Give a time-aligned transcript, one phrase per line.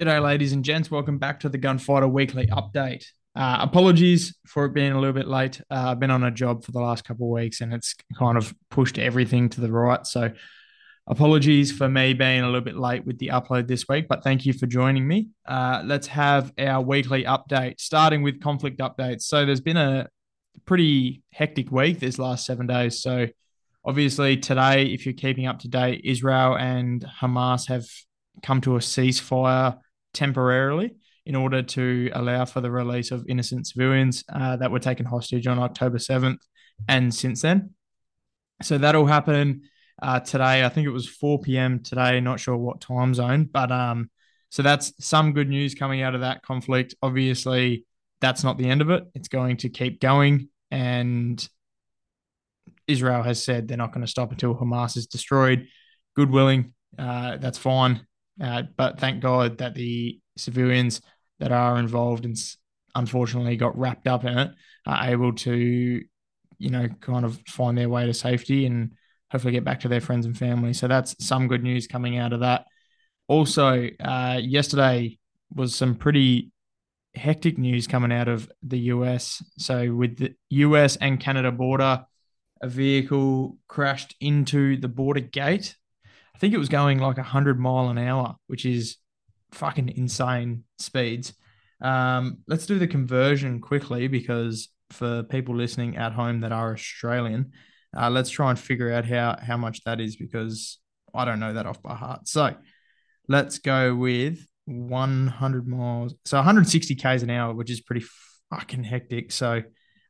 [0.00, 0.90] G'day, ladies and gents.
[0.90, 3.04] Welcome back to the Gunfighter Weekly Update.
[3.36, 5.60] Uh, apologies for it being a little bit late.
[5.70, 8.36] Uh, I've been on a job for the last couple of weeks and it's kind
[8.36, 10.04] of pushed everything to the right.
[10.04, 10.32] So,
[11.06, 14.44] apologies for me being a little bit late with the upload this week, but thank
[14.44, 15.28] you for joining me.
[15.46, 19.22] Uh, let's have our weekly update, starting with conflict updates.
[19.22, 20.08] So, there's been a
[20.66, 23.00] pretty hectic week this last seven days.
[23.00, 23.28] So,
[23.84, 27.86] obviously, today, if you're keeping up to date, Israel and Hamas have
[28.42, 29.78] come to a ceasefire
[30.12, 30.94] temporarily
[31.26, 35.46] in order to allow for the release of innocent civilians uh, that were taken hostage
[35.46, 36.38] on October 7th
[36.88, 37.70] and since then.
[38.62, 39.62] So that'll happen
[40.02, 40.64] uh, today.
[40.64, 41.80] I think it was 4 p.m.
[41.82, 44.10] today, not sure what time zone, but um,
[44.50, 46.94] so that's some good news coming out of that conflict.
[47.02, 47.84] Obviously,
[48.20, 49.04] that's not the end of it.
[49.14, 51.46] It's going to keep going, and
[52.86, 55.68] Israel has said they're not going to stop until Hamas is destroyed.
[56.14, 58.06] Good willing, uh, that's fine.
[58.40, 61.00] Uh, but thank God that the civilians
[61.38, 62.36] that are involved and
[62.94, 64.50] unfortunately got wrapped up in it
[64.86, 66.02] are able to,
[66.58, 68.92] you know, kind of find their way to safety and
[69.30, 70.72] hopefully get back to their friends and family.
[70.72, 72.66] So that's some good news coming out of that.
[73.26, 75.18] Also, uh, yesterday
[75.54, 76.52] was some pretty
[77.14, 79.42] hectic news coming out of the US.
[79.58, 82.04] So, with the US and Canada border,
[82.60, 85.76] a vehicle crashed into the border gate
[86.34, 88.96] I think it was going like 100 mile an hour, which is
[89.52, 91.32] fucking insane speeds.
[91.80, 97.52] Um, let's do the conversion quickly because for people listening at home that are Australian,
[97.96, 100.78] uh, let's try and figure out how how much that is because
[101.14, 102.26] I don't know that off by heart.
[102.26, 102.54] So
[103.28, 108.04] let's go with 100 miles, so 160 k's an hour, which is pretty
[108.50, 109.30] fucking hectic.
[109.30, 109.62] So,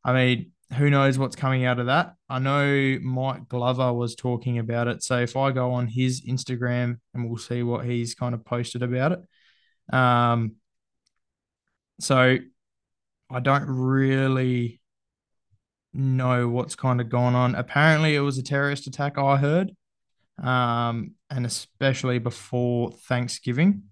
[0.05, 2.15] I mean, who knows what's coming out of that?
[2.29, 5.03] I know Mike Glover was talking about it.
[5.03, 8.83] So if I go on his Instagram and we'll see what he's kind of posted
[8.83, 9.95] about it.
[9.95, 10.56] Um,
[12.01, 12.39] so
[13.31, 14.81] I don't really
[15.93, 17.55] know what's kind of gone on.
[17.55, 19.72] Apparently, it was a terrorist attack, I heard,
[20.43, 23.84] um, and especially before Thanksgiving.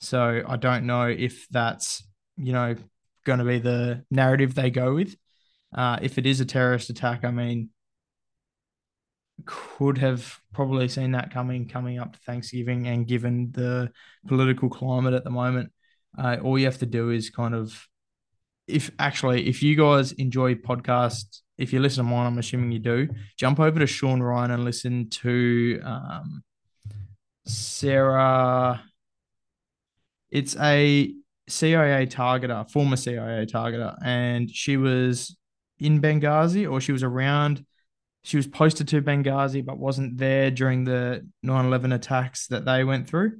[0.00, 2.76] So I don't know if that's, you know,
[3.24, 5.16] going to be the narrative they go with.
[5.74, 7.70] Uh, if it is a terrorist attack, I mean,
[9.44, 13.90] could have probably seen that coming coming up to Thanksgiving, and given the
[14.26, 15.72] political climate at the moment,
[16.16, 17.86] uh, all you have to do is kind of,
[18.66, 22.78] if actually, if you guys enjoy podcasts, if you listen to mine, I'm assuming you
[22.78, 26.42] do, jump over to Sean Ryan and listen to um,
[27.46, 28.82] Sarah.
[30.30, 31.14] It's a
[31.48, 35.37] CIA targeter, former CIA targeter, and she was
[35.78, 37.64] in Benghazi or she was around.
[38.22, 42.84] She was posted to Benghazi but wasn't there during the 9 11 attacks that they
[42.84, 43.38] went through.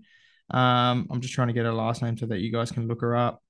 [0.50, 3.02] Um, I'm just trying to get her last name so that you guys can look
[3.02, 3.42] her up.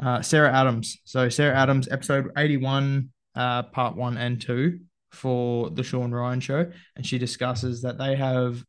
[0.00, 0.98] Uh, Sarah Adams.
[1.04, 6.70] So, Sarah Adams, episode 81, uh, part one and two for the Sean Ryan show.
[6.94, 8.62] And she discusses that they have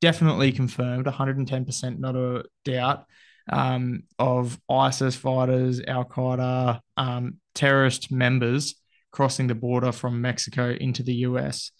[0.00, 3.04] definitely confirmed 110%, not a doubt,
[3.50, 8.74] um, of ISIS fighters, Al Qaeda, um, terrorist members
[9.10, 11.70] crossing the border from Mexico into the US.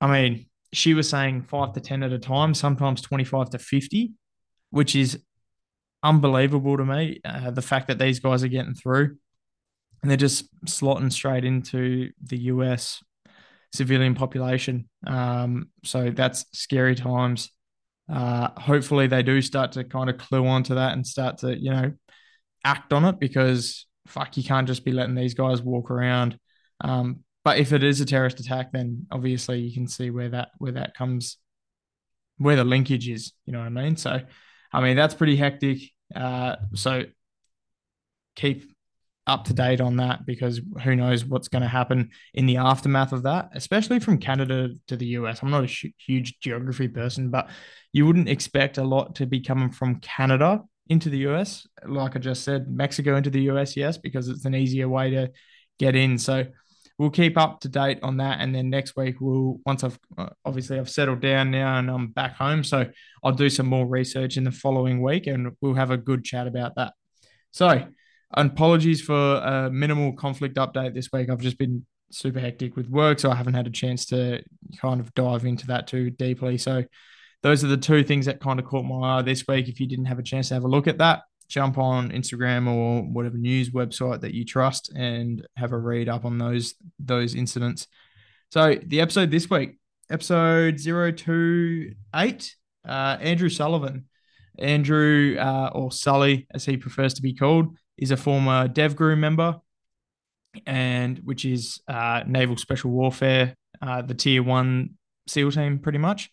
[0.00, 4.12] I mean, she was saying five to 10 at a time, sometimes 25 to 50,
[4.70, 5.22] which is
[6.02, 7.20] unbelievable to me.
[7.24, 9.16] Uh, the fact that these guys are getting through
[10.02, 13.02] and they're just slotting straight into the US
[13.72, 14.88] civilian population.
[15.06, 17.50] Um, so that's scary times.
[18.12, 21.70] Uh, hopefully, they do start to kind of clue onto that and start to, you
[21.70, 21.92] know,
[22.64, 26.38] act on it because fuck, you can't just be letting these guys walk around.
[26.80, 30.50] Um, but if it is a terrorist attack, then obviously you can see where that
[30.58, 31.38] where that comes,
[32.38, 33.32] where the linkage is.
[33.46, 33.96] You know what I mean?
[33.96, 34.20] So,
[34.72, 35.80] I mean that's pretty hectic.
[36.14, 37.04] Uh, so
[38.36, 38.72] keep
[39.26, 43.12] up to date on that because who knows what's going to happen in the aftermath
[43.12, 45.42] of that, especially from Canada to the US.
[45.42, 47.48] I'm not a huge geography person, but
[47.92, 50.62] you wouldn't expect a lot to be coming from Canada
[50.92, 51.66] into the US.
[51.84, 55.30] Like I just said, Mexico into the US, yes, because it's an easier way to
[55.78, 56.18] get in.
[56.18, 56.46] So
[56.98, 58.40] we'll keep up to date on that.
[58.40, 62.08] And then next week, we'll, once I've uh, obviously I've settled down now and I'm
[62.08, 62.62] back home.
[62.62, 62.88] So
[63.24, 66.46] I'll do some more research in the following week and we'll have a good chat
[66.46, 66.92] about that.
[67.50, 67.86] So,
[68.34, 71.28] apologies for a minimal conflict update this week.
[71.28, 74.42] I've just been super hectic with work, so I haven't had a chance to
[74.80, 76.56] kind of dive into that too deeply.
[76.56, 76.84] So,
[77.42, 79.68] those are the two things that kind of caught my eye this week.
[79.68, 82.68] If you didn't have a chance to have a look at that, jump on Instagram
[82.68, 87.34] or whatever news website that you trust and have a read up on those those
[87.34, 87.88] incidents.
[88.50, 89.78] So the episode this week,
[90.10, 92.56] episode 028,
[92.86, 94.06] uh, Andrew Sullivan.
[94.58, 99.56] Andrew, uh, or Sully, as he prefers to be called, is a former DevGru member,
[100.66, 104.90] and which is uh, Naval Special Warfare, uh, the Tier One
[105.26, 106.30] SEAL team, pretty much.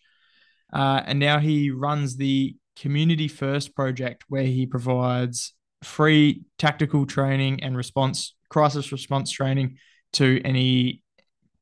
[0.72, 5.52] Uh, and now he runs the Community First project, where he provides
[5.82, 9.76] free tactical training and response, crisis response training
[10.14, 11.02] to any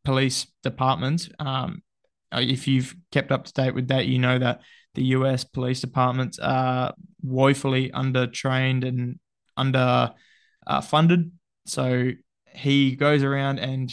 [0.04, 1.28] police department.
[1.38, 1.82] Um,
[2.32, 4.60] if you've kept up to date with that, you know that
[4.94, 9.18] the US police departments are woefully undertrained and
[9.56, 10.12] under
[10.66, 11.30] uh, funded.
[11.66, 12.12] So
[12.54, 13.92] he goes around and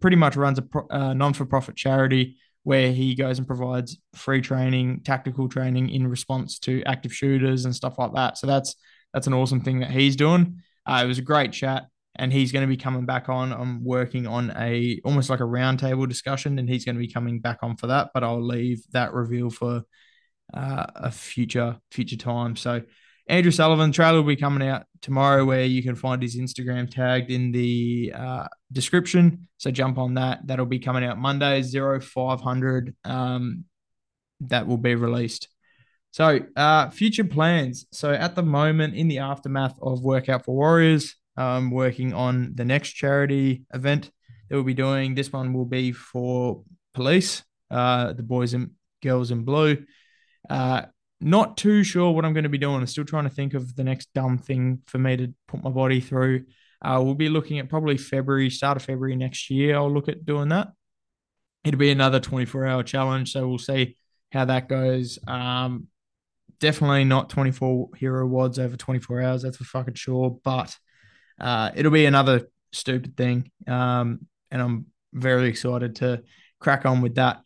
[0.00, 4.40] pretty much runs a uh, non for profit charity where he goes and provides free
[4.40, 8.38] training, tactical training in response to active shooters and stuff like that.
[8.38, 8.76] So that's
[9.12, 10.62] that's an awesome thing that he's doing.
[10.86, 11.86] Uh, it was a great chat,
[12.16, 13.52] and he's going to be coming back on.
[13.52, 17.40] I'm working on a almost like a roundtable discussion, and he's going to be coming
[17.40, 18.10] back on for that.
[18.14, 19.82] But I'll leave that reveal for
[20.54, 22.56] uh, a future future time.
[22.56, 22.82] So
[23.32, 27.30] Andrew Sullivan trailer will be coming out tomorrow, where you can find his Instagram tagged
[27.30, 29.48] in the uh, description.
[29.56, 30.46] So jump on that.
[30.46, 32.94] That'll be coming out Monday, zero five hundred.
[33.04, 33.64] Um,
[34.42, 35.48] that will be released.
[36.10, 37.86] So uh, future plans.
[37.90, 42.66] So at the moment, in the aftermath of Workout for Warriors, um, working on the
[42.66, 44.10] next charity event
[44.50, 45.14] that we'll be doing.
[45.14, 49.86] This one will be for police, uh, the boys and girls in blue.
[50.50, 50.82] Uh,
[51.22, 52.76] not too sure what I'm going to be doing.
[52.76, 55.70] I'm still trying to think of the next dumb thing for me to put my
[55.70, 56.44] body through.
[56.82, 59.76] Uh, we'll be looking at probably February, start of February next year.
[59.76, 60.68] I'll look at doing that.
[61.64, 63.32] It'll be another 24 hour challenge.
[63.32, 63.96] So we'll see
[64.32, 65.18] how that goes.
[65.26, 65.86] Um,
[66.58, 69.42] definitely not 24 hero WODs over 24 hours.
[69.42, 70.38] That's for fucking sure.
[70.42, 70.76] But
[71.40, 73.50] uh, it'll be another stupid thing.
[73.68, 76.22] Um, and I'm very excited to
[76.58, 77.42] crack on with that.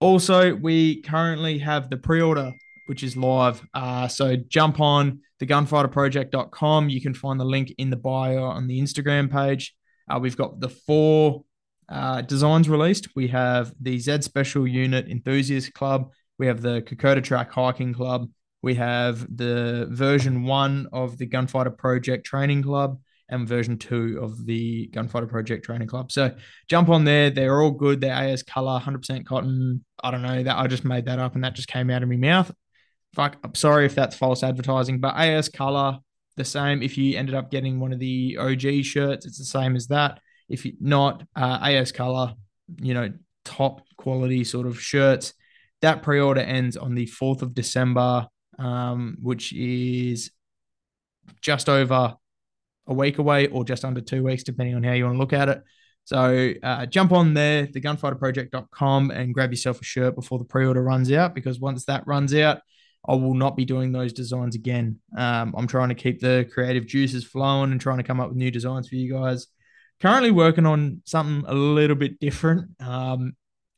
[0.00, 2.52] Also, we currently have the pre order
[2.86, 3.62] which is live.
[3.74, 6.88] Uh, so jump on the gunfighterproject.com.
[6.88, 9.74] You can find the link in the bio on the Instagram page.
[10.08, 11.44] Uh, we've got the four
[11.88, 13.08] uh, designs released.
[13.14, 16.10] We have the Z Special Unit Enthusiast Club.
[16.38, 18.28] We have the Kokoda Track Hiking Club.
[18.62, 24.44] We have the version one of the Gunfighter Project Training Club and version two of
[24.46, 26.12] the Gunfighter Project Training Club.
[26.12, 26.34] So
[26.68, 27.30] jump on there.
[27.30, 28.00] They're all good.
[28.00, 29.84] They're AS Colour, 100% cotton.
[30.02, 32.08] I don't know that I just made that up and that just came out of
[32.08, 32.52] my mouth
[33.14, 35.98] fuck, I'm sorry if that's false advertising, but AS Colour
[36.36, 36.82] the same.
[36.82, 40.20] If you ended up getting one of the OG shirts, it's the same as that.
[40.48, 42.34] If not uh, AS Colour,
[42.80, 43.12] you know,
[43.44, 45.34] top quality sort of shirts.
[45.80, 48.28] That pre-order ends on the 4th of December,
[48.58, 50.30] um, which is
[51.40, 52.16] just over
[52.86, 55.32] a week away or just under two weeks, depending on how you want to look
[55.32, 55.62] at it.
[56.04, 61.10] So uh, jump on there, thegunfighterproject.com, and grab yourself a shirt before the pre-order runs
[61.12, 61.34] out.
[61.34, 62.60] Because once that runs out,
[63.06, 64.98] I will not be doing those designs again.
[65.16, 68.36] Um, I'm trying to keep the creative juices flowing and trying to come up with
[68.36, 69.48] new designs for you guys.
[70.00, 73.34] Currently working on something a little bit different, um,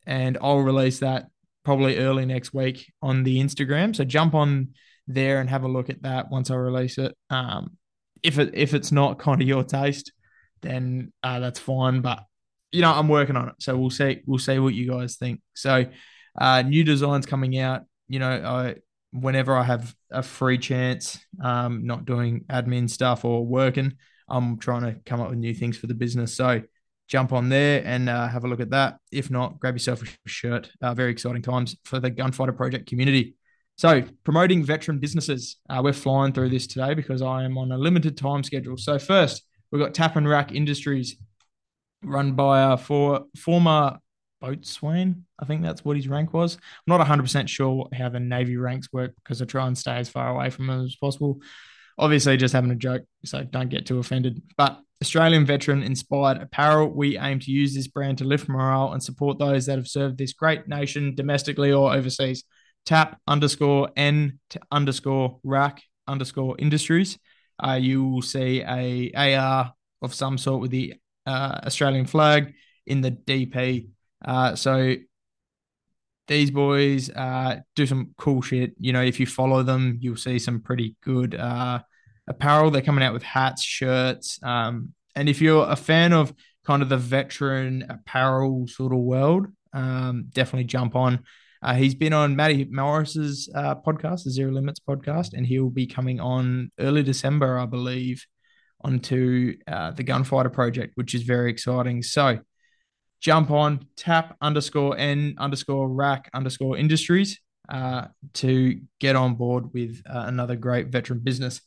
[0.06, 1.26] and I'll release that
[1.64, 3.96] probably early next week on the Instagram.
[3.96, 4.74] So jump on
[5.06, 7.16] there and have a look at that once I release it.
[7.30, 7.76] Um,
[8.22, 10.12] if it if it's not kind of your taste,
[10.62, 12.00] then uh, that's fine.
[12.00, 12.24] But
[12.72, 14.22] you know, I'm working on it, so we'll see.
[14.26, 15.40] We'll see what you guys think.
[15.54, 15.86] So,
[16.38, 17.82] uh, new designs coming out.
[18.08, 18.74] You know, I
[19.14, 23.94] whenever I have a free chance, um, not doing admin stuff or working,
[24.28, 26.34] I'm trying to come up with new things for the business.
[26.34, 26.62] So
[27.06, 28.96] jump on there and uh, have a look at that.
[29.12, 30.70] If not, grab yourself a shirt.
[30.82, 33.36] Uh, very exciting times for the Gunfighter Project community.
[33.76, 35.58] So promoting veteran businesses.
[35.68, 38.76] Uh, we're flying through this today because I am on a limited time schedule.
[38.76, 41.16] So first, we've got Tap and Rack Industries,
[42.02, 43.98] run by our for, former
[44.44, 45.22] boatswain.
[45.38, 46.56] I think that's what his rank was.
[46.56, 50.08] I'm not 100% sure how the Navy ranks work because I try and stay as
[50.08, 51.40] far away from them as possible.
[51.98, 54.42] Obviously, just having a joke, so don't get too offended.
[54.56, 59.02] But Australian veteran inspired apparel, we aim to use this brand to lift morale and
[59.02, 62.44] support those that have served this great nation domestically or overseas.
[62.84, 67.18] Tap underscore N underscore rack underscore industries.
[67.64, 69.72] Uh, you will see a AR
[70.02, 70.94] of some sort with the
[71.26, 72.54] uh, Australian flag
[72.86, 73.88] in the DP
[74.24, 74.94] uh, so
[76.26, 78.74] these boys uh, do some cool shit.
[78.78, 81.80] You know, if you follow them, you'll see some pretty good uh,
[82.26, 82.70] apparel.
[82.70, 84.38] They're coming out with hats, shirts.
[84.42, 86.32] Um, and if you're a fan of
[86.64, 91.24] kind of the veteran apparel sort of world, um, definitely jump on.
[91.62, 95.86] Uh, he's been on Matty Morris's uh, podcast, the Zero Limits podcast, and he'll be
[95.86, 98.24] coming on early December, I believe,
[98.82, 102.02] onto uh, the Gunfighter Project, which is very exciting.
[102.02, 102.38] So,
[103.24, 107.40] jump on tap underscore n underscore rack underscore industries
[107.70, 111.62] uh, to get on board with uh, another great veteran business.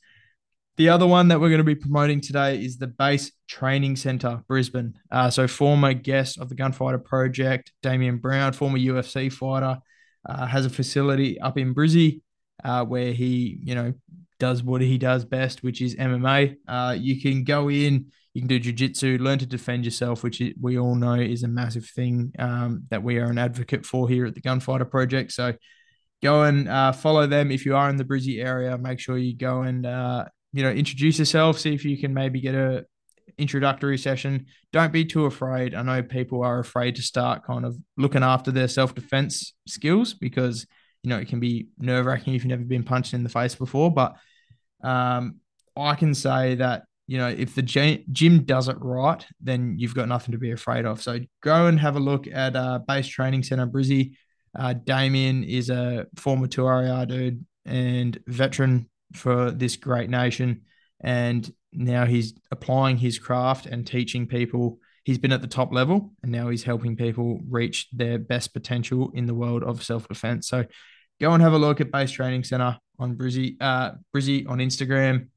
[0.77, 4.43] The other one that we're going to be promoting today is the Base Training Center,
[4.47, 4.93] Brisbane.
[5.09, 9.79] Uh, so, former guest of the Gunfighter Project, Damien Brown, former UFC fighter,
[10.29, 12.21] uh, has a facility up in Brizzy
[12.63, 13.95] uh, where he, you know,
[14.39, 16.57] does what he does best, which is MMA.
[16.67, 20.77] Uh, you can go in, you can do jiu-jitsu, learn to defend yourself, which we
[20.77, 24.35] all know is a massive thing um, that we are an advocate for here at
[24.35, 25.31] the Gunfighter Project.
[25.31, 25.55] So,
[26.21, 28.77] go and uh, follow them if you are in the Brizzy area.
[28.77, 32.39] Make sure you go and uh, you know, introduce yourself, see if you can maybe
[32.39, 32.85] get a
[33.39, 34.45] introductory session.
[34.71, 35.73] Don't be too afraid.
[35.73, 40.13] I know people are afraid to start kind of looking after their self defense skills
[40.13, 40.67] because
[41.01, 43.55] you know it can be nerve wracking if you've never been punched in the face
[43.55, 43.91] before.
[43.91, 44.15] But
[44.83, 45.37] um,
[45.75, 50.07] I can say that you know if the gym does it right, then you've got
[50.07, 51.01] nothing to be afraid of.
[51.01, 54.15] So go and have a look at uh, Base Training Center Brizzy.
[54.57, 60.61] Uh, Damien is a former 2RAR dude and veteran for this great nation.
[61.01, 64.79] And now he's applying his craft and teaching people.
[65.03, 69.11] He's been at the top level and now he's helping people reach their best potential
[69.13, 70.47] in the world of self defense.
[70.47, 70.65] So
[71.21, 75.27] go and have a look at Base Training Center on Brizzy, uh, Brizzy on Instagram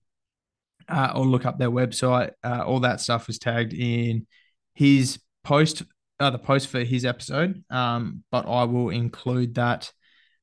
[0.90, 2.32] uh, or look up their website.
[2.42, 4.26] Uh, all that stuff was tagged in
[4.74, 5.82] his post,
[6.18, 7.62] uh, the post for his episode.
[7.70, 9.92] Um, but I will include that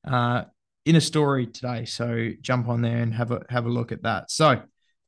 [0.06, 0.44] uh,
[0.84, 1.84] in a story today.
[1.84, 4.30] So jump on there and have a have a look at that.
[4.30, 4.62] So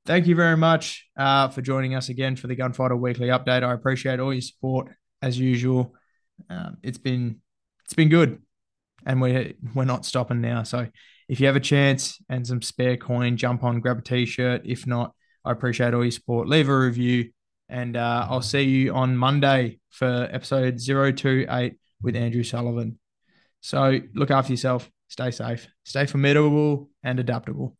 [0.06, 3.62] thank you very much uh, for joining us again for the Gunfighter Weekly Update.
[3.62, 4.88] I appreciate all your support
[5.22, 5.94] as usual.
[6.48, 7.40] Um, it's been
[7.84, 8.42] it's been good,
[9.06, 10.62] and we're we're not stopping now.
[10.64, 10.86] So
[11.28, 14.62] if you have a chance and some spare coin, jump on, grab a t-shirt.
[14.64, 16.48] If not, I appreciate all your support.
[16.48, 17.30] Leave a review,
[17.68, 22.98] and uh, I'll see you on Monday for episode 028 with Andrew Sullivan.
[23.60, 27.76] So look after yourself stay safe, stay formidable and adaptable.